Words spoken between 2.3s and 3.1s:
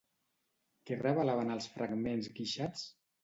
guixats?